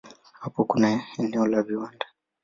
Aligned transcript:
Hapa 0.39 0.63
kuna 0.63 1.03
eneo 1.19 1.47
la 1.47 1.63
viwanda. 1.63 2.05